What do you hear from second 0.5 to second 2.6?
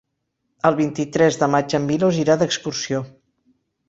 El vint-i-tres de maig en Milos irà